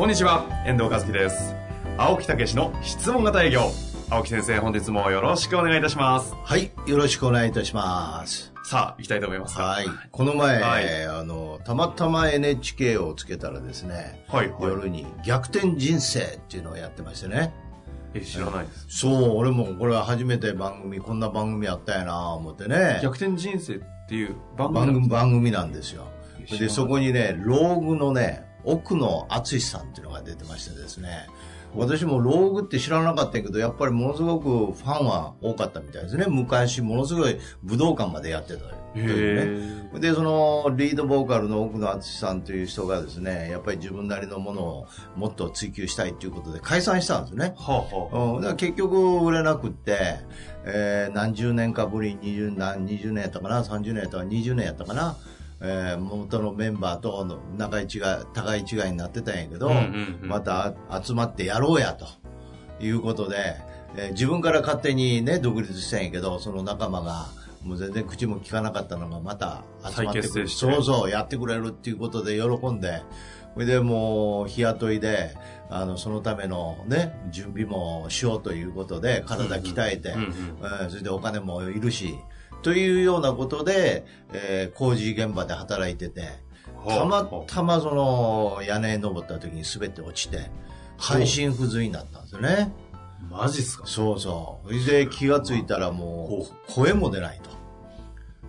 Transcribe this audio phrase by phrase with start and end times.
[0.00, 1.54] こんにちは遠藤和樹です。
[1.98, 3.70] 青木武の質問型営業。
[4.08, 6.34] 青木先生本日もよろしくお願いいたします。
[6.42, 8.50] はいよろしくお願いいたします。
[8.64, 9.58] さあ行きたいと思います。
[9.58, 9.86] はい。
[10.10, 11.04] この前、はい。
[11.04, 14.48] あのたまたま NHK をつけたらですね、はい。
[14.48, 17.52] はい夜に逆転人生っていうのをやってましてね。
[18.14, 18.86] え知らないです。
[18.88, 23.00] そう俺もこれは初めて番組こんな番組やったやな思ってね。
[23.02, 26.06] 逆転人生っていう番組番組なんですよ。
[26.58, 31.26] でそこにねローグのね奥野淳さんっていうのが出てましてですね。
[31.74, 36.26] 私もローグって知らなかったけどやっぱりものすごくファンは多かったみたいですね。
[36.28, 39.96] 昔ものすごい武道館までやってたというね。
[39.96, 44.86] へでそのリードボーカルの奥野淳さんという人がですねやっぱり自分なりのものを
[45.16, 47.54] もっと追求したいということで解散したんですね。
[47.56, 48.36] はあはあ。
[48.36, 50.18] うん、だから結局売れなくって、
[50.64, 55.16] えー何十年かぶりに20何20年やったかな？30年やったか20年やったかな、
[55.60, 57.88] えー元のメンバーとの仲違い
[58.32, 60.28] 互い違いになってたんやけど、うんうんうん。
[60.28, 62.06] また集まってやろうやと。
[62.82, 63.56] いうことで、
[63.96, 67.26] えー自分から勝手にね独立したんやけどその仲間が
[67.62, 70.48] もう全然口も聞かなかったのがまた集まってくる。
[70.48, 73.02] そうそうやってくれるっていうことで喜んで。
[73.52, 75.34] それでもう日雇いで
[75.68, 80.30] あのそのためのね準備もしようということで体鍛えて、うんうん。
[80.62, 82.14] えーそれでお金もいるし
[82.62, 86.38] というようなことで、えー工事現場で働いてて
[86.88, 90.50] たまたまその屋根に登った時に滑って落ちて
[90.96, 92.72] 半身不随になったんですよね。
[93.30, 93.86] マジっすか？
[93.86, 94.68] そうそう。
[94.68, 97.50] それで気がついたらもう声も出ないと。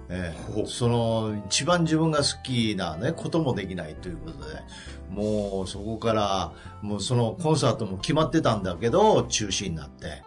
[0.10, 0.66] ええ。
[0.66, 4.62] その一番自分が好きなねこともできないということで
[5.10, 10.24] もうそこからもうそのコンサートも決まってたんだけど中止になって、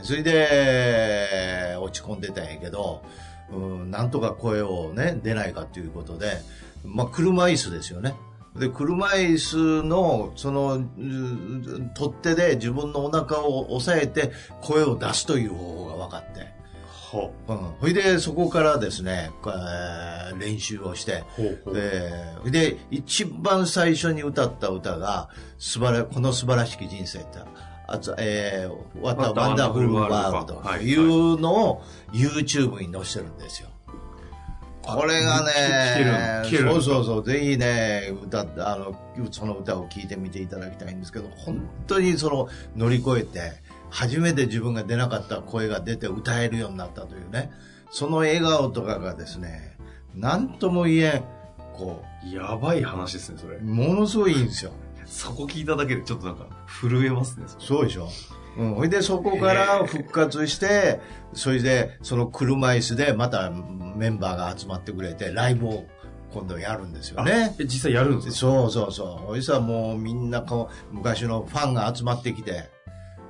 [0.00, 3.02] えーそれで落ち込んでたんやけど、
[3.52, 6.32] うん、なんとか声をね出ないかということで、
[6.84, 8.14] まあ、車椅子ですよね。
[8.56, 16.60] で車椅子のそのうん取っ手で自分のお腹を押さえて声を出すという方法が分かって。
[17.12, 17.52] はう。
[17.52, 21.74] ん、それでそこからですね、えー練習をして、ほうほう。
[21.74, 25.28] でで一番最初に歌った歌が
[25.58, 27.38] 素晴らこの素晴らしき人生って
[28.18, 33.68] えー、What a Wonderful World というのを YouTube に載せてるんですよ。
[34.82, 38.96] これがねそうそうそう、ぜひね、歌って、あの、
[39.30, 43.52] その歌を聴いてみていただきたいんですけど、本当にその乗り越えて、
[43.90, 47.50] 初めて自分が出なかった声が出て歌えるようになったというね、
[47.90, 49.76] その笑顔とかがですね、
[50.14, 51.24] なんとも言えん、
[51.74, 52.02] こ
[52.32, 54.72] やばい話ですねそれう、ものすごいいいんですよ。
[55.10, 58.08] そこ聞いただけでちょっとなんか震えますねそうでしょ。
[58.56, 58.74] うん。
[58.74, 61.00] ほいで、そこから復活して、
[61.34, 65.84] それで、その車椅子でまたメンバーが集まってくれて、ライブを
[66.32, 67.56] 今度やるんですよね。
[67.58, 68.34] え実際やるんですか？
[68.36, 69.26] そうそうそう。
[69.26, 72.70] ほいさもうみんなこう、昔のファンが集まってきて、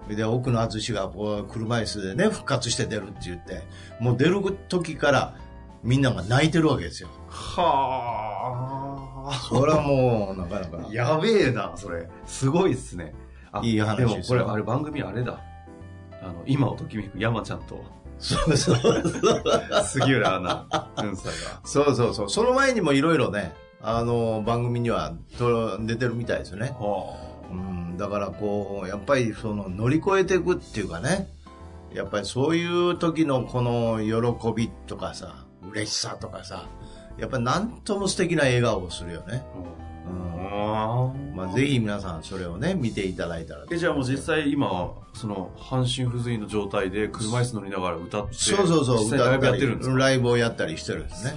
[0.09, 3.63] で奥野淳がこう、車椅子でね、復活して出るって言って、
[4.01, 5.35] もう出る時から
[5.83, 7.09] みんなが泣いてるわけですよ。
[7.31, 10.87] はそれはもう、なかなか。
[10.89, 10.93] あ。
[10.93, 12.09] やべえなそれ。
[12.27, 13.15] すごいっすね。
[13.53, 14.09] あいい話ですよ。
[14.09, 15.41] でもこれあれ番組あれだ。
[16.23, 17.83] あの今をときめく山ちゃんと。
[18.19, 19.03] そうそうそう。
[19.85, 20.67] 杉浦アナ
[21.03, 21.61] ウンサーが。
[21.65, 22.31] そうそうそう。
[22.31, 26.77] その前にもいろいろね、あの、番組にはと出てるみたいですよね。
[26.79, 27.17] は
[27.51, 31.29] うん、だからこう、やっぱりその乗り越えていくっていうかね、
[31.93, 36.67] やっぱりそういう時のこの喜びとかさ、嬉しさとかさ、
[37.21, 39.45] やっぱりなんとも素敵な笑顔をするよね。
[40.53, 41.37] あうん。
[41.37, 43.65] まあぜひ皆さんそれをね、見ていただいたら。
[43.71, 49.97] えじゃあもう実際今その半身不随の状態で車椅子乗りながら歌ってそうそうそう、ライブやってるんですか？
[49.97, 51.35] ライブをやったりしてるんですね。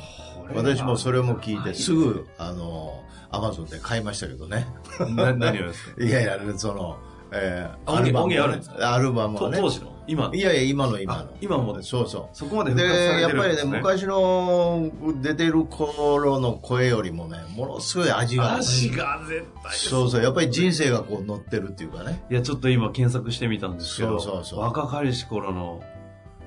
[0.56, 3.02] 私もそれも聞いて、すぐ、あの、
[3.32, 4.68] アマゾンで買いましたけどね。
[5.16, 6.02] な何をですか？
[6.04, 6.98] いやいや、その、
[7.32, 9.58] えー、音源あるんですアルバムはね。
[9.58, 9.93] と当時の？
[10.08, 11.32] 今いやいや、今の今あの。
[11.42, 12.30] 今もそうそう。
[12.34, 12.84] そこまでで、
[13.22, 14.92] やっぱりね昔の
[15.22, 18.56] 出てる頃の声よりもね、ものすごい味が。
[18.56, 22.24] 味が絶対そうそう、やっぱり人生がこう乗ってるっていうかね。
[22.30, 25.82] いやちょっと今検索してみたんですけどそうそうそう若かりし頃の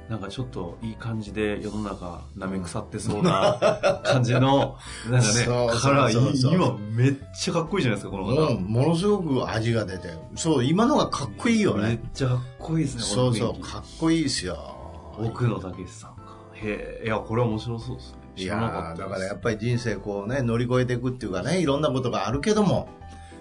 [0.08, 3.58] なんかちょっといい感じで世の中舐め腐ってそうな
[4.04, 4.76] 感じの、
[5.10, 8.54] なんかね、そうそうカラーそうそう今めっちゃかっこいいじゃないですか、この方。
[8.54, 10.10] うん、ものすごく味が出て。
[10.36, 12.10] そう、今のがかっこいいよめっね。
[12.14, 14.56] ちゃかっこいいですね、こそうそう、かっこいいですよ。
[15.18, 16.22] 奥野武さんか。
[16.54, 18.18] へえ、いや、これは面白そうですね。
[18.36, 22.88] いや知らなかっただからやっぱり人生こうね、乗り越えていくっていうかね、いろんなことがあるけども、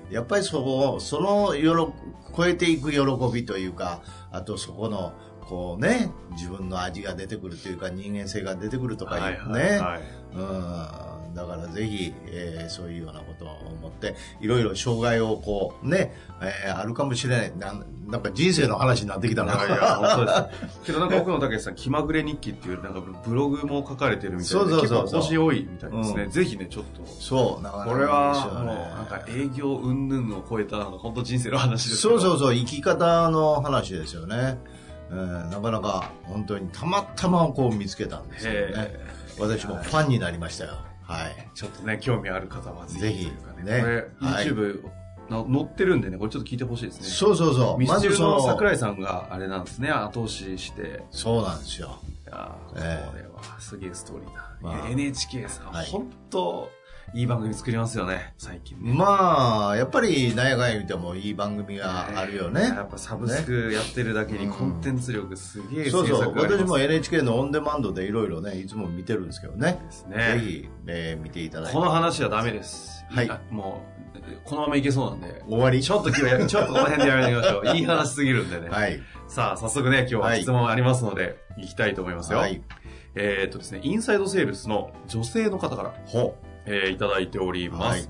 [0.10, 1.94] やっぱりそこ、そのよろ、
[2.36, 3.00] 超えていく喜
[3.34, 4.02] びというか、
[4.32, 5.14] あとそこの、
[5.48, 9.80] こうね、自分の味が出てくるというか、人間性が出てくるとかいうね。
[10.34, 10.88] うん。
[11.36, 13.50] だからぜひ、えーそういうようなことを
[13.80, 17.58] 思って、いろいろ障害をこう、ね、えーあるかもしれない。
[17.58, 19.54] なんなんか人生の話になってきたな。
[19.56, 20.82] いやいや、本当です。
[20.86, 26.24] けどなんか奥野武さん、気まぐれ日記っていうなんかブログも書かれてるみたいで、そうそうそう結構多いみたいですね。
[26.24, 27.06] うんぜひね、ちょっと。
[27.06, 34.58] そう、なかなかこれは、もう、なんか営業云々を超えた、なんか本当人生の話ですそうそうそう、生き方の話ですよね。
[35.12, 39.06] えーなかなか本当にたまたまこう見つけたんですよねへ。
[39.40, 40.74] 私もファンになりましたよ。
[41.04, 41.50] はい。
[41.54, 43.00] ちょっとね、興味ある方はぜひ。
[43.02, 44.84] ぜひというかねこれ、はい YouTube
[45.30, 47.06] の載ってるんでね、これちょっと聞いてほしいですね。
[47.08, 47.78] そうそうそう。
[47.78, 51.04] ミスチルその、の桜井さんがあれなんですね、後押しして。
[51.12, 52.00] そうなんですよ。
[52.26, 54.50] いやーこええれはすげえストーリーだ。
[54.62, 56.70] まあ NHK さん、はい本当
[57.14, 58.94] いい番組作りますよね、最近ね。
[58.94, 62.62] まあ、やっぱり、なんやかんや言ってもいい番組があるよね。
[62.62, 66.34] やっぱサブスクやってるだけにねコンテンツ力すげえそうそう。
[66.36, 69.80] 私も NHK のオンデマンドでいろいろね、いつも見てるんですけどね。
[69.86, 71.74] ですねぜひ、えー見ていただいて。
[71.74, 73.06] この話はダメです。
[73.10, 73.84] はいあも
[74.16, 75.44] う、このままいけそうなんで。
[75.48, 77.68] 終わりちょっと今日ちょっとこの辺でやめてみましょう。
[77.78, 78.70] いい話すぎるんでね。
[78.70, 79.00] はい。
[79.28, 82.40] さあ、早速ね、今日は質問ありますので、行きたいと思いますよ。
[82.40, 82.62] はい。
[83.16, 86.36] えーっとですね、インサイドセールスの女性の方から、ほ
[86.66, 88.00] えーいただいております。
[88.00, 88.10] はい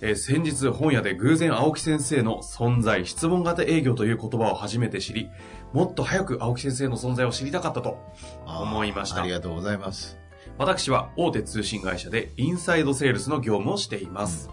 [0.00, 5.30] えー先日本屋で偶然青木先生の存在、質問型営業という言葉を初めて知り、
[5.72, 7.98] もっと早く青木先生の存在を知りたかったと
[8.44, 10.18] 思いましたありがとうございます。
[10.58, 14.50] 私は大手通信会社でインサイドセールスの業務をしています。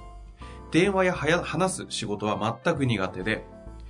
[0.71, 3.43] 電話やはや話す仕事は全く苦手で、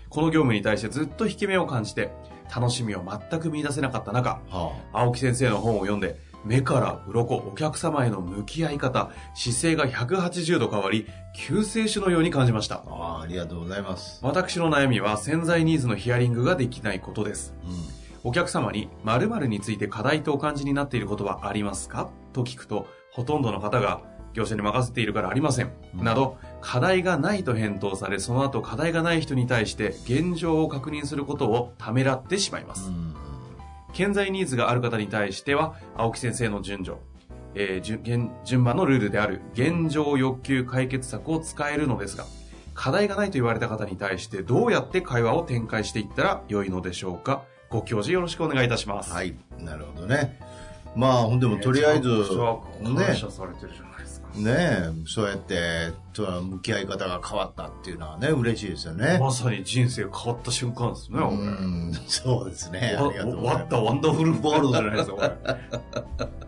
[0.09, 2.11] この業務に対してずっと引け目を感じて、
[2.56, 13.21] 楽しみを全く見出せなかった中、は青木先生の本を読んで、目から鱗、お客様への向き合い方、姿勢が180度変わり、救世主のように感じましたあ。。
[13.24, 14.19] ありがとうございます。
[14.24, 17.53] 私の悩みは潜在ニーズのヒアリングができないことです。
[17.63, 18.30] うん。
[18.30, 22.09] お客様に〇〇について課題とお感じになっていることはありますか？
[22.33, 24.01] と聞くと、ほとんどの方が
[24.33, 25.71] 業者に任せているからありません。
[25.97, 32.89] うんなど、課題がないと返答され、その後課題がない人に対して現状を確認することをためらってしまいます。
[32.89, 33.15] うん
[33.94, 37.00] 潜在ニーズがある方に対しては、青木先生の順序、
[37.56, 42.25] えー順番のルールである現状欲求解決策を使えるのですが、
[42.74, 47.44] 課題がないと言われた方に対してどうやって会話を展開していったら良いのでしょうか？
[47.69, 49.12] ご教示よろしくお願いいたします。
[49.12, 49.36] はい。
[49.59, 50.39] なるほどね。
[50.95, 53.98] まあ、ほんでもとりあえず、めちゃくちゃ感ね、謝されてるじゃない。
[54.35, 59.17] ねえ、そうやって、と向き合い方が変わったっていうのはね、嬉しいですよね。
[59.19, 62.95] まさに人生変わった瞬間ですね、うん、そうですね。
[62.97, 65.31] ありがとうございますわったワンダフルボールドじゃないですか。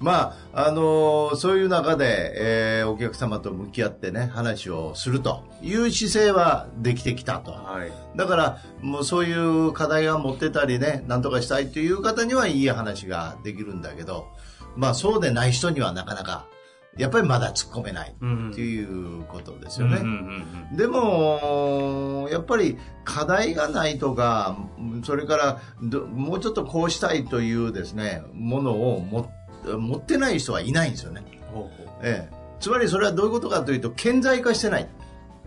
[0.00, 7.52] まあ、あのーそういう中で、えーお客様と向き合ってね、話をするという姿勢はできてきたと。
[7.52, 7.92] はい。
[8.16, 14.28] だから、もうそういう課題が持ってたりね、なんとかしたいという方にはいい話ができるんだけど、
[14.74, 16.46] まあそうでない人にはなかなか、
[16.96, 20.00] やっぱりまだ突っ込めないうんっていうことですよね。
[20.76, 24.56] でも、やっぱり課題がないとか、
[25.04, 29.32] それからどもうちょっとこうしたいというですね、ものをも
[29.64, 31.22] 持ってない人はいないんですよね。
[31.52, 34.88] ほうほうええ、つまりそれはどういうことかというと、顕在化してない。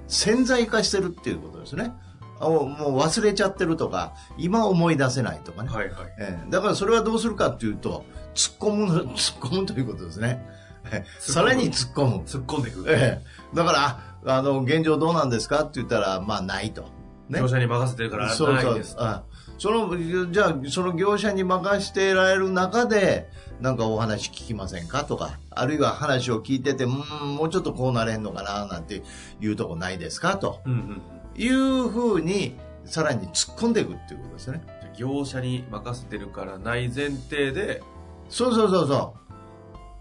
[0.08, 1.94] 潜在化してるっていうことですね。
[2.40, 5.70] あもう忘れちゃってるとか、今思い出せないとかね。
[5.70, 6.14] はいはい。
[6.20, 10.46] ええ、だからそれはどうするかというと、突っ込む、 突っ込むということですね。
[10.94, 12.24] ええさらに突っ込む。
[12.26, 12.86] 突っ込んでいく。
[12.88, 15.62] ええ、だから、あの、現状どうなんですか？
[15.62, 16.84] って言ったら、まあ、ないと。
[17.30, 17.40] ね。
[17.40, 18.96] 業者に任せてるからないです。
[18.98, 19.24] あ
[19.58, 23.30] その、じゃあ、その業者に任してられる中で、
[23.62, 25.04] なんかお話聞きませんか？
[25.06, 29.04] とか、あるいは話を聞いてて、うん、もうちょっとこうなれんのかな、なんて
[29.40, 30.38] いうとこないですか？
[30.38, 30.62] と。
[30.66, 31.02] うんうん
[31.36, 34.62] いうふうに、さらに突っ込んでいくっていうことですね。
[34.96, 37.82] 業者に任せてるからない前提で、
[38.30, 39.16] そうそうそうそ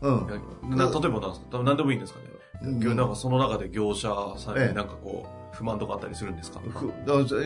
[0.03, 0.09] う。
[0.09, 0.77] うん。
[0.77, 1.63] な例えばなんですか？
[1.63, 6.61] 何でもいいんですかね、うんなんかその中で業者さんええになんかこう、不満とかあったりするんですか？
[6.61, 6.93] ふ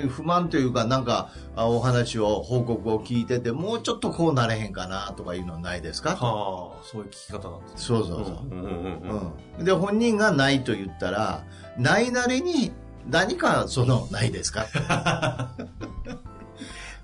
[0.08, 6.16] 不満というか、なんか、あお話を、報告を聞いてて、もうちょっとこうなれへんかな、とかいうのはないですか？
[6.16, 7.76] とはあ、そういう聞き方なんですね。
[7.78, 8.36] そうそうそう。
[8.50, 11.44] うんうんうんうんうん、で本人がないと言ったら
[11.78, 12.72] ないなりに
[13.08, 14.66] 何かそのないですか？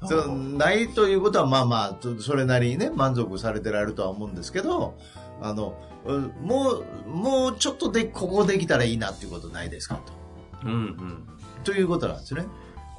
[0.05, 4.95] そのないということは、まあまあ、とそれなりにね、満足されてられるとは思うんですけど、
[5.43, 10.13] あの、うんもう、もうちょっとで、ここできたらいいなっていうことないですかと。
[10.65, 11.29] うんうん。
[11.65, 12.47] ということなんですね。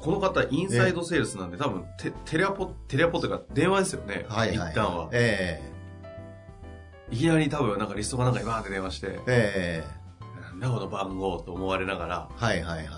[0.00, 4.26] この方、インサイドセールスなんで、多分テ、テレアポ、テレアポというか、電話ですよね。
[4.28, 4.72] はいはい。
[4.72, 5.08] 一旦は。
[5.12, 5.62] え
[7.10, 9.84] いきなり多分、なんかリストがなんかにバーって電話してえ、え
[10.50, 12.94] なんだこの番号と思われながら、えはいはいはいはい。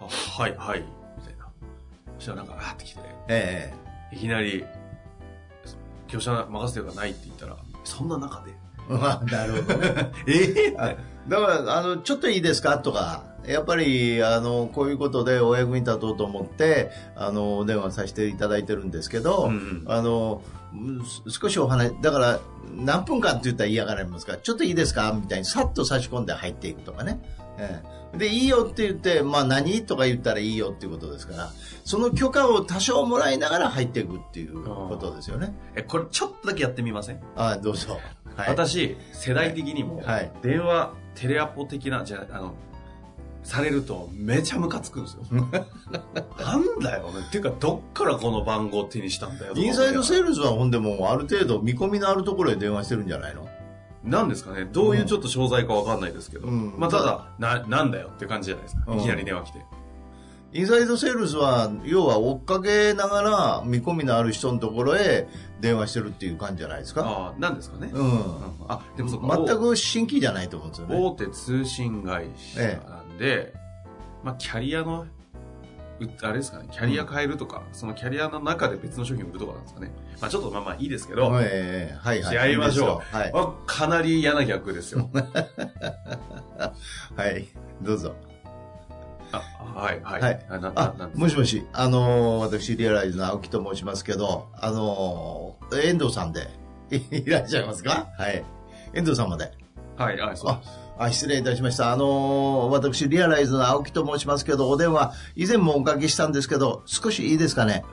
[0.00, 0.84] あはい、はい、
[1.18, 1.48] みたいな。
[2.18, 3.74] そしたらなんか、バーって来て、え
[4.12, 4.64] いきなり、
[6.08, 8.54] 業者任せてるかないって言ったら、そんな中で、え
[8.90, 10.12] まあ、なるほどね。
[10.26, 10.72] え？
[10.72, 10.96] えはい
[11.28, 12.78] だから、あの、ちょっといいですか？
[12.78, 19.84] とか、やっぱり、あの、こういうことでお役に立とうと思って、あの、お電話させていただいてるんですけど、うんうん。
[19.86, 20.42] あの、
[21.28, 22.40] 少しお話、だから、
[22.74, 24.32] 何分間って言ったら嫌がられますか？
[24.32, 25.12] ら、ちょっといいですか？
[25.14, 27.20] みたいにさっと差し込んで入っていくとかね。
[27.58, 27.82] え
[28.14, 28.18] え。
[28.18, 31.50] で、いいよって言って、まあ何とか言ったらいいよっていうことですから、
[31.84, 35.54] その許可を多少もらいながら入っていくっていうことですよね。
[35.76, 38.00] え、これちょっとだけやってみません、あどうぞ。
[38.36, 38.48] はい。
[38.48, 42.54] 私、世代的にも、はい電話、テレアポ的な、じゃあ、あの、
[43.42, 45.22] されるとめちゃムカつくんですよ。
[45.32, 47.20] なんだよね。
[47.26, 49.54] っていうか、どっからこの番号手にしたんだよ。
[49.56, 53.48] インサイドセーールスはほんでもうある程度見込みのあるところへ電話してるんじゃないの？
[54.04, 54.66] なんですかね。
[54.70, 56.48] どういうちょっと商材かわかんないですけど。
[56.48, 58.82] うんまあ、ただ、な、なんだよって感じじゃないですか。
[58.88, 59.58] うんいきなり電話来て。
[60.52, 65.28] インサイドセールスは、要は追っかけながら見込みのある人のところへ
[65.60, 67.02] 電話してるっていう感じじゃないですか。
[67.06, 67.90] ああ、なんですかね。
[67.92, 68.22] うん。
[68.66, 69.46] あ、でもそ。
[69.46, 70.96] 全く新規じゃないと思うんですよね。
[70.96, 73.54] 大手通信会社なんで、
[74.24, 75.06] まあ、キャリアの、
[76.00, 79.92] うあれですかね、キャリア変えるとか、そのキャリアの中で別の商品を売るとかなんですかね。
[80.20, 82.34] まあ、ちょっとまあまあいいですけど、ええはいはい。
[82.34, 83.32] やりましょうはい。
[83.32, 85.10] まあかなり嫌な逆ですよ。
[87.14, 87.46] はい。
[87.82, 88.16] どうぞ。
[89.32, 89.42] あ
[89.80, 90.20] はい、はい。
[90.22, 96.48] はいあなあもしもし、あのー私、リアライズの青木と申しますけど、あのー遠藤さんで
[96.90, 98.08] いらっしゃいますか？
[98.18, 98.44] はい。
[98.92, 99.52] 遠藤様で。
[99.96, 100.70] はい、はい、そうです。
[100.98, 101.92] あ、失礼いたしました。
[101.92, 107.84] あのー私、リアライズの青木と申しますけど、お電話、以前もおかけしたんですけど、少しいいですかね？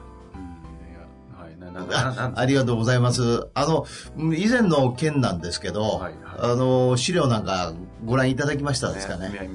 [1.94, 3.48] あんありがとうございます。
[3.54, 3.86] あの、
[4.18, 7.74] うん以前の件なんですけど、はいはいあの、資料なんか
[8.06, 9.30] ご覧いただきましたですかね？
[9.30, 9.50] ね。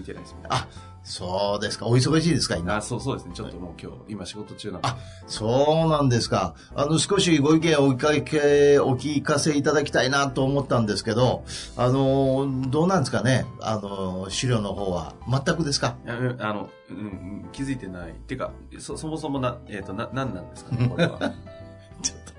[0.48, 0.66] あ、
[1.04, 1.86] そうですか。
[1.88, 2.76] お忙しいですか、今？
[2.76, 3.32] あ、そう、そうですね。
[3.34, 4.88] ちょっともう今日、今仕事中なんで。
[4.88, 6.54] あ、そうなんですか。
[6.76, 11.44] あの、少しご意見をお聞かけ、お聞かせいただきたいなと思ったんですけど、
[11.76, 15.14] あの、どうなんですかねあの、資料の方は。
[15.28, 15.96] 全くですか？
[16.06, 16.12] あ
[16.52, 18.10] の、うんうん、気づいてない。
[18.10, 21.18] っていうか、そ、そもそもな、えっ、と、な、なんなんですかね、これは。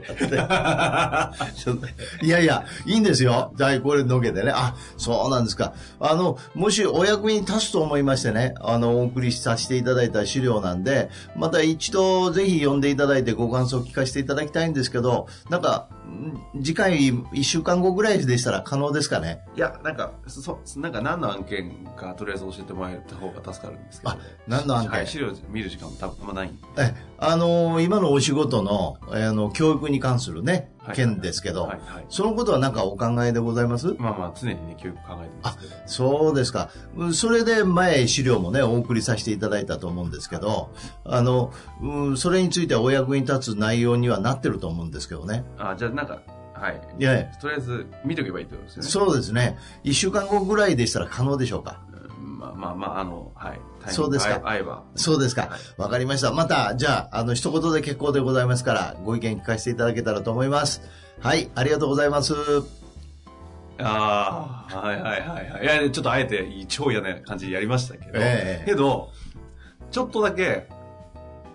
[2.22, 3.52] いやいや、いいんですよ。
[3.56, 4.52] じゃあ、これのけてね。
[4.54, 5.74] あ、そうなんですか。
[6.00, 19.40] あの、もしお役に立つと思いましてね、あの、お送りさせていただいた資料なんで、また一度ぜひ読んでいただいてご感想を聞かせていただきたいんですけど、なんか、ん次回1週間後ぐらいでしたら可能ですかね？
[19.56, 24.12] いや、なんか、そ、なんか何の案件か、とりあえず教えてもらえた方が助かるんですけど。
[24.12, 24.18] あ
[24.48, 24.92] 何の案件？
[24.92, 26.52] はい、資料見る時間も多分あんまない。
[26.78, 32.06] え、あの今のお仕事の、あの、教育に関するね、はい件ですけど、はい、はい。
[32.10, 33.96] そのことは何かお考えでございます？
[33.98, 35.74] まあまあ、常にね、教育考えてますけど。
[35.86, 36.70] そうですか。
[36.96, 40.74] うんそれで前資料もね、お送りさせていただいたと思うんですけど、
[41.06, 45.46] あの、うんそれについてはお役に立つ内容にはなってると思うんですけどね。
[45.58, 46.20] あ、じゃあなんか、
[46.54, 46.82] はい。
[47.00, 48.90] いやいやとりあえず、見とけばいいってことですよね。
[48.90, 49.58] そうですね。
[49.84, 51.82] 一週間後ぐらいでしたら可能でしょうか？
[52.20, 53.60] うんまあまあまあ、あの、はい。
[53.90, 54.84] そうですか合え合えば。
[54.96, 55.82] そうですかはい。
[55.82, 56.32] わかりました。
[56.32, 60.82] また、じゃあ、あの、一言で結構でございますから、ご意見聞かせていただけたらと思います。
[61.20, 62.34] はい、ありがとうございます。
[63.80, 65.64] ああ、はいはいはいはい。
[65.64, 69.12] いや、ちょっとあえて超嫌な感じでやりましたけど、ええけど、
[69.92, 70.68] ちょっとだけ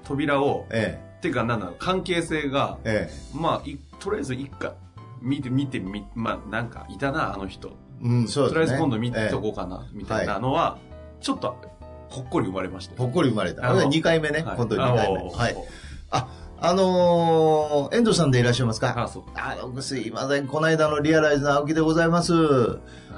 [0.05, 4.73] 扉を、えっていうかなんだろう、関係性が、え、えまあ、いとりあえず一回、
[5.21, 7.69] 見て、見て、み、まあ、なんか、いたな、あの人。
[8.03, 8.07] え。
[8.07, 8.55] うん、そうですね。
[8.55, 10.79] とりあえず今度見ええとこうかな、みたいなのは、
[11.21, 11.57] ちょっと、
[12.09, 12.99] ほっこり生まれましたよ。
[12.99, 13.69] ほっこり生まれた。
[13.71, 15.31] あの2回目ね、はい今度2回目。
[15.31, 15.57] はい。
[16.11, 16.29] あ、
[16.61, 18.95] あのー、遠藤さんでいらっしゃいますか？
[18.97, 19.23] あ、そう。
[19.35, 20.47] あの、すいません。
[20.47, 22.33] この間のリアライズの青木でございます。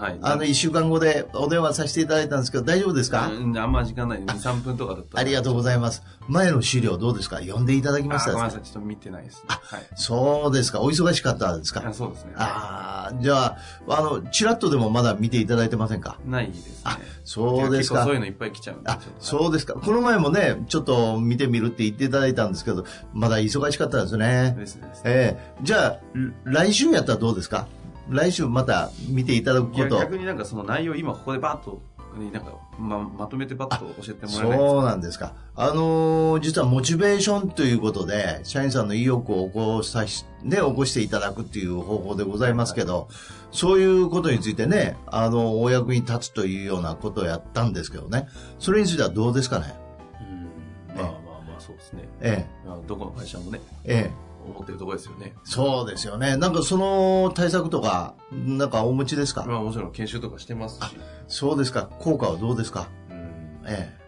[0.00, 0.18] はい。
[0.22, 4.20] あの、一週間後でお電話させていただいたんですけど、大丈夫ですか、うん、あんま時間ない。
[4.22, 5.20] 2、3分とかだったら。
[5.20, 6.02] ありがとうございます。
[6.28, 7.40] 前の資料どうですか？
[7.40, 8.46] 読んでいただきましたですか？
[8.46, 9.42] あちょっと見てないです、ね。
[9.48, 9.86] はい。
[9.96, 10.80] そうですか。
[10.80, 11.82] お忙しかったですか？
[11.86, 12.32] あそうですね。
[12.36, 13.56] ああ、じゃあ、
[13.88, 16.18] あの、チラッとでもまだ見ていただいてませんか？
[16.24, 16.74] ないですね。
[16.84, 18.90] あそうですか結構そういうのいっぱい来ちゃうんで。
[18.90, 19.74] あそうですか。
[19.74, 24.54] この前もね、ちょっと見てみるって言っていただいたんですけど、まだ忙しかったですね。
[24.58, 24.88] ですね。
[24.88, 26.00] ですねええじゃあ、
[26.44, 27.66] 来週やったらどうですか？
[28.10, 29.98] 来週また見ていただくこと。
[29.98, 31.80] 逆になんかその内容今ここでバーッと
[32.16, 35.32] になんか、ま、まとめてパッと教えてもらえないそうなんですか。
[35.54, 43.08] あのー実はモチベーションということで、社員さんの意欲を起こさし、ね、起こしていただくっていう方法でございますけど、
[43.52, 48.26] そういうことについてね、あの、お役に立つというようなことをやったんですけどね。
[48.58, 49.74] それについてはどうですかね？
[50.20, 52.08] うんまあまあまあ、そうですね。
[52.20, 54.29] えまあどこの会社もね、え、ええ。
[54.50, 55.34] 思ってるところですよね。
[55.44, 56.36] そうですよね。
[56.36, 60.96] なんかその対策とか、なんかお持ちですか、まあもちろん研修とかしてますし。
[61.28, 61.88] そうですか。
[61.98, 62.88] 効果はどうですか？
[63.10, 63.62] うん。
[63.66, 63.99] えまあね、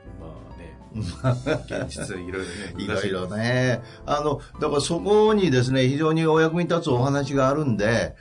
[0.95, 2.45] 現実いろいろね、
[2.79, 2.83] え。
[2.83, 3.83] いろいろね。
[4.07, 8.15] あの、だからそこにですね、非常にお役に立つお話があるんで、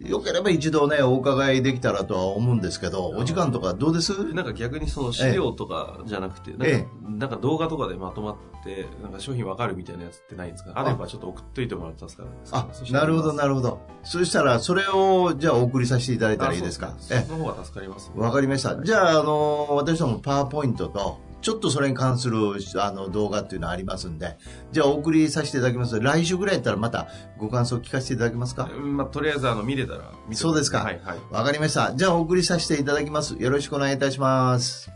[0.00, 4.34] よければ一度ね、お伺いできたらとは思うんですけど、お時間とかどうです？
[4.34, 10.72] なんか逆にその資料とかじゃなくて、なんかええなんか動画とかでまとまって、なんか商品わかるみたいなやつってないんですか？
[10.74, 10.82] あ。
[10.88, 12.24] ればちょっと送っといてもらったんですか？
[12.52, 13.80] あ、なるほど、なるほど。
[14.02, 16.94] そしたら、それを、じゃあお送りさせていただいたらいいですか？
[17.10, 18.82] えそその方が助かります、え、わかりました。
[18.82, 22.38] じゃあ、あの、私どもパワーポイントと、ちょっとそれに関する
[22.82, 24.36] あの動画っていうのありますんで、
[24.72, 26.00] じゃあお送りさせていただきます。
[26.00, 27.06] 来週ぐらいやったらまた
[27.38, 28.68] ご感想聞かせていただけますか？
[28.74, 31.18] うんまあ、とりあえずあの見れたら見てそうですかはいはい。
[31.30, 31.94] わかりました。
[31.94, 33.36] じゃあお送りさせていただきます。
[33.38, 34.90] よろしくお願いいたします。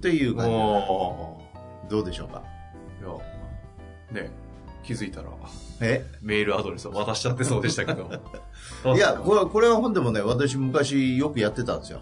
[0.00, 0.52] という感じ
[1.90, 2.42] どうでしょうか？
[3.02, 4.30] ーいや、ね
[4.82, 5.30] 気づいたら
[5.80, 6.04] え？
[6.22, 8.10] メールアドレスを渡しちゃってそうでしたけど。
[8.94, 12.00] いや、これこれは本でもね、私昔よくやってたんですよ。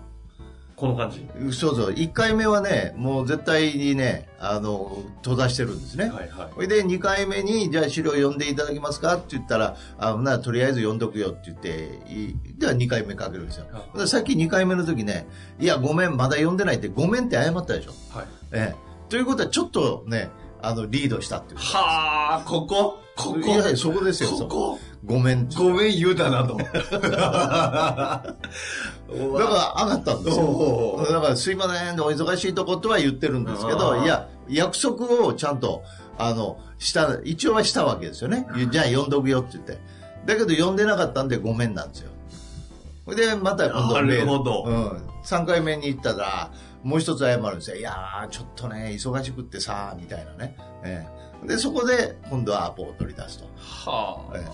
[0.83, 1.25] この感じ。
[1.55, 1.93] そうそう。
[1.93, 6.07] 1回目はね、もう絶対にね、あの、閉ざしてるんですね。
[6.07, 6.51] はいはい。
[6.53, 13.67] それで2回目に、じゃあ資料読んでいただけますかって言ったら、あならとりあえず読んどくよって言って、いでは2回目かけるんですよ。
[13.71, 15.29] はいでさっき2回目の時ね、
[15.61, 17.93] いや、ごめん、まだ読んでないって、ごめんって謝ったでしょ。
[18.11, 18.27] はい。
[18.51, 19.09] ええ。
[19.09, 20.31] ということは、ちょっとね、
[20.62, 21.61] あの、リードしたっていう。
[21.61, 25.49] はあ、ここここいやそこですよここごめん。
[25.50, 26.56] ごめん言うたなと。
[26.62, 26.76] だか
[27.09, 28.30] ら
[29.85, 31.04] 上がったんですよ。
[31.11, 35.82] だからすいません、お忙しいとことは言ってるんですけあど、ーいや、約束をちゃんと、
[36.18, 38.47] あの、した、一応はしたわけですよね。
[38.71, 39.78] じゃあ読んどくよって言って。
[40.25, 42.11] だけど読んでなかったんでごめんなんですよ。
[43.04, 45.02] それで、また今度メールなるほどうん。
[45.25, 46.50] 3回目に行ったら、
[46.85, 47.76] もう一つ謝るんですよ。
[47.76, 50.56] いやー、ちょっとね、忙しくってさ、みたいなね。
[50.84, 51.06] え
[51.45, 53.45] えで、そこで、今度はアポを取り出すと。
[53.67, 54.47] はえ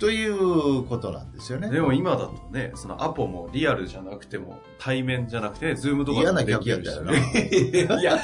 [0.00, 1.68] ということなんですよね。
[1.68, 7.12] でも今だとね、そのアポもリアルじゃなくても、対面じゃなくて、ズームとか嫌なで客やったよな。
[8.00, 8.18] いや、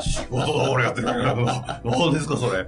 [0.00, 2.64] 仕事だ俺やってるから、何ですかそれ。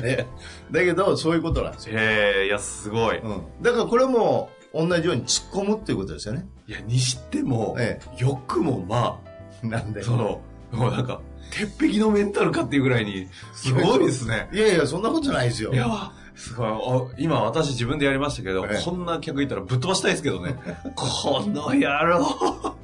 [0.00, 0.26] ね
[0.72, 1.98] だけど、そういうことなんですよ。
[1.98, 3.18] へえ、いや、すごい。
[3.18, 3.42] うん。
[3.62, 6.48] だからこれも、同じように突っ込むっていうことですよね。
[6.66, 9.20] いや、にしても、え欲もま
[9.62, 10.40] なんあ、その、
[10.72, 11.20] もうなんか、
[11.52, 14.48] 鉄壁のメンタルかっていうぐらいに、すごいですね。
[14.52, 15.72] いやいや、そんなことないですよ。
[15.72, 15.86] いや、
[16.34, 16.68] すごい。
[16.70, 20.56] お今私自分でやりましたけど、ええこんな客いたらぶっ飛ばしたいですけどね。
[20.96, 22.74] この野郎。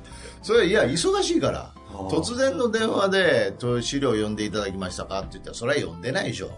[0.42, 1.72] それ、いや、忙しいから。
[2.11, 5.20] 突然の電話で、と資料読んでいただきましたか？
[5.20, 6.50] って言ったら、それは読んでないでしょ。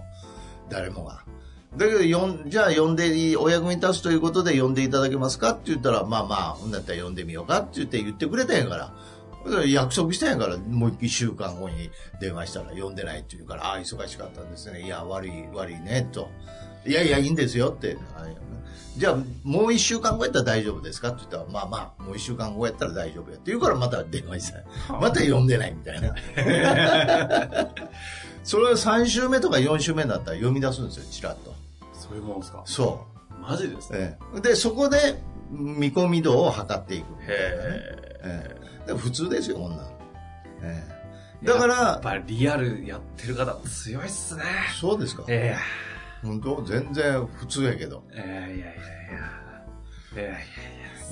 [0.68, 1.22] 誰もが。
[1.76, 5.52] だけど、読んじゃあ読んでいい、お役に立つということで読んでいただけますか？
[5.52, 7.60] って言ったら、まあまあ、ほんだったら読んでみようか？
[7.60, 8.92] って言って言ってくれたんやから。
[9.46, 14.82] だから約束したんやから、もう一週間後に電話したら読んでないって言うから、ああ、忙しかったんですね。
[14.82, 16.28] いや、悪い、悪いね、と。
[16.86, 17.96] いやいや、いいんですよって。
[18.16, 18.26] あ
[18.96, 24.52] じゃあ、もう一週間後やったら大丈夫ですかって言ったら、まあまあ、もう一週間後やったら大丈夫やって言うから、また電話し
[24.88, 24.92] た。
[24.94, 26.14] また読んでないみたいな。
[28.44, 31.54] それは3週目とか4週目になったら読み出すんですよ、ちらっと。
[31.92, 32.62] そういうもんですか？
[32.66, 33.06] そ
[33.40, 33.96] マジですう。
[33.96, 34.18] ね。
[34.34, 37.04] ええで、そこで見込み度を測っていく。
[37.22, 38.10] へえ。
[38.22, 38.56] え
[38.88, 39.80] え普通ですよ、こんなん。
[40.62, 40.84] え
[41.42, 44.42] えだからやっ、ぱりリアルやってる方強いっすね。
[44.78, 45.24] そうですか。
[45.28, 45.56] え
[46.22, 46.62] 本当？
[46.62, 48.04] 全然普通やけど。
[48.12, 48.74] えいやいやいやいや。
[50.12, 50.44] いやいやい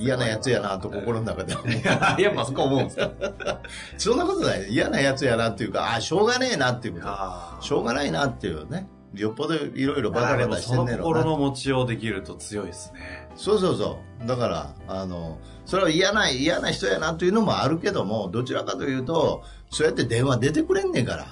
[0.00, 1.70] 嫌なやつやなと心の中で思う。
[1.70, 2.16] や。
[2.18, 3.10] やっぱそこ思うんですか
[3.98, 4.68] そんなことない。
[4.68, 7.06] 嫌なやつやなっていうか、あ、しょうがねえなっていうこと。
[7.08, 8.88] あしょうがないなっていうね。
[9.14, 11.20] よっぽどいろいろバタバタしてんねやろな。
[11.20, 13.28] 心の持ちようできると強いですね。
[13.34, 14.26] そうそうそう。
[14.26, 21.26] だから、あの、それは嫌な、嫌な人やなというのもあるけども、どちらかというと、そうやって電話出てくれんねんから、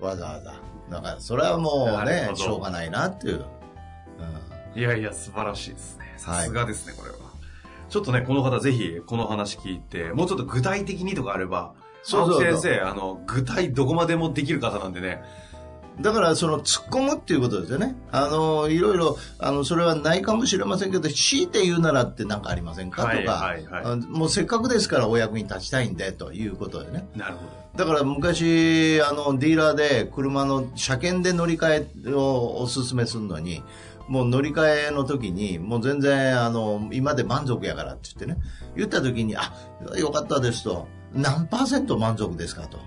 [0.00, 0.54] わざわざ。
[0.90, 3.36] だから、それはもうねしょうがないなっていう。
[3.36, 6.04] うんいやいや、素晴らしいですね。
[6.04, 7.16] はいさすがですね、これは。
[7.88, 15.22] ちょっとね、この方ぜひ、この話聞いて、もうちょっと具体的にとかあれば、そうそうそう先生、あの、具体どこまでもできる方なんでね。
[16.00, 17.96] だから、その、突っ込むっていうことですよね。
[18.12, 23.02] あの、いろいろ、あの、それはないかもしれませんけど、強いて言うならって何かありませんか？
[23.02, 27.08] とか、はいはいはいあもうせっかくですからお役に立ちたいんで、ということでね。
[27.16, 27.40] なるほ
[27.76, 33.62] だから昔、あの、ディーラーで車の車検で乗り換えをお勧めするのに、
[34.08, 38.40] もう乗り換えの時に、もう全然、あの、今で満足やからって言ってね、
[38.76, 39.52] 言った時に、あ、
[39.96, 42.78] よかったですと、何パーセント満足ですかと。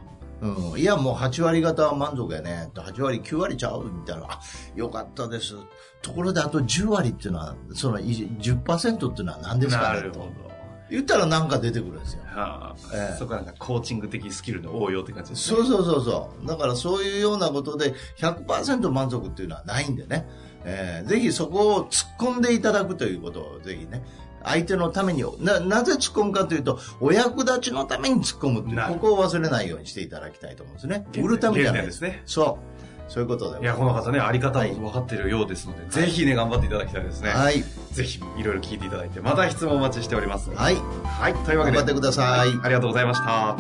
[0.42, 2.72] うん、いや、もう8割方は満足やね。
[2.74, 4.24] 8割、9割ちゃうみたいな。
[4.28, 4.40] あ、
[4.76, 5.56] よかったです。
[6.02, 10.02] ところで、あと10割っていうのは、その10%っていうのは何ですかね？
[10.02, 10.52] となるほど。
[10.90, 12.24] 言ったらなんか出てくるんですよ。
[12.26, 15.58] はあええそこはなんかコーチング的スキルの応用って感じですね。
[15.58, 16.46] そうそうそうそう。
[16.46, 20.28] だからそういうようなことで100%満足っていうのはないんでね。
[20.66, 24.04] えーぜひそこを突っ込んでいただくということをぜひね。
[24.44, 31.06] 相手のためにな、なぜ突っ込むかというと、お役立ちのために突っ込むっていう、ここを忘れないようにしていただきたいと思うんですね。
[31.18, 32.22] 売るためじゃないですね。
[32.26, 33.12] そう。
[33.12, 33.62] そういうことで。
[33.62, 37.30] いや、この方ね、あり方はいも分かってるようですので、ぜひね、頑張っていただきたいですね。
[37.30, 37.62] はい。
[37.92, 40.50] ぜひ、いろいろ聞いていただいて、また質問お待ちしております。
[40.50, 40.78] はい。
[41.04, 41.34] はい。
[41.34, 43.58] というわけで、頑張ってくださいありがとうございました。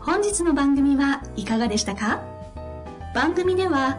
[0.00, 2.20] 本日の番組はいかがでしたか？
[3.14, 3.98] 番組では